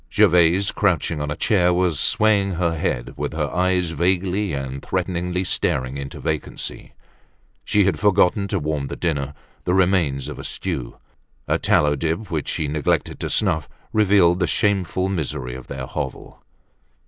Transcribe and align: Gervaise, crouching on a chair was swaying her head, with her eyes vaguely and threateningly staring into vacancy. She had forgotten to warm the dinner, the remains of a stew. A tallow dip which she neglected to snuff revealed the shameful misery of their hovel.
Gervaise, 0.11 0.71
crouching 0.71 1.21
on 1.21 1.29
a 1.29 1.35
chair 1.35 1.71
was 1.71 1.99
swaying 1.99 2.53
her 2.53 2.75
head, 2.75 3.13
with 3.17 3.33
her 3.33 3.53
eyes 3.53 3.91
vaguely 3.91 4.51
and 4.51 4.81
threateningly 4.83 5.43
staring 5.43 5.95
into 5.97 6.19
vacancy. 6.19 6.93
She 7.63 7.85
had 7.85 7.99
forgotten 7.99 8.47
to 8.47 8.57
warm 8.57 8.87
the 8.87 8.95
dinner, 8.95 9.35
the 9.63 9.75
remains 9.75 10.27
of 10.27 10.39
a 10.39 10.43
stew. 10.43 10.97
A 11.47 11.59
tallow 11.59 11.95
dip 11.95 12.31
which 12.31 12.47
she 12.47 12.67
neglected 12.67 13.19
to 13.19 13.29
snuff 13.29 13.69
revealed 13.93 14.39
the 14.39 14.47
shameful 14.47 15.07
misery 15.07 15.53
of 15.53 15.67
their 15.67 15.85
hovel. 15.85 16.41